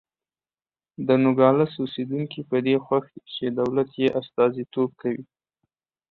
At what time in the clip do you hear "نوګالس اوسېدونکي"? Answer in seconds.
1.23-2.41